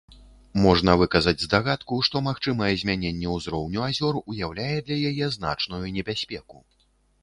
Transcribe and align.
Можна 0.61 0.95
выказаць 1.01 1.41
здагадку, 1.43 1.99
што 2.09 2.23
магчымае 2.29 2.71
змяненне 2.85 3.37
ўзроўню 3.37 3.87
азёр 3.91 4.21
ўяўляе 4.31 4.75
для 4.89 5.01
яе 5.15 5.33
значную 5.41 5.85
небяспеку. 6.01 6.65